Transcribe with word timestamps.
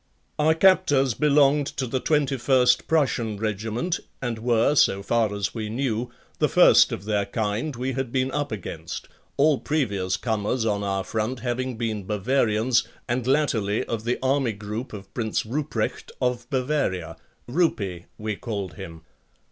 Our 0.39 0.55
captors 0.55 1.13
belonged 1.13 1.67
to 1.77 1.85
the 1.85 1.99
Twenty 1.99 2.35
first 2.37 2.87
Prussian 2.87 3.37
Regiment 3.37 3.99
and 4.19 4.39
were, 4.39 4.73
so 4.73 5.03
far 5.03 5.31
as 5.31 5.53
we 5.53 5.69
knew, 5.69 6.09
the 6.39 6.49
first 6.49 6.91
of 6.91 7.05
their 7.05 7.27
kind 7.27 7.75
we 7.75 7.91
had 7.91 8.11
been 8.11 8.31
up 8.31 8.51
against, 8.51 9.07
all 9.37 9.59
previous 9.59 10.17
comers 10.17 10.65
on 10.65 10.83
our 10.83 11.03
front 11.03 11.41
having 11.41 11.77
been 11.77 12.07
Bavarians 12.07 12.87
and 13.07 13.27
latterly 13.27 13.85
of 13.85 14.03
the 14.03 14.17
army 14.23 14.53
group 14.53 14.91
of 14.91 15.13
Prince 15.13 15.43
Ruprecht 15.45 16.11
of 16.19 16.49
Bavaria 16.49 17.15
"Rupie," 17.47 18.05
we 18.17 18.35
called 18.35 18.73
him. 18.73 19.03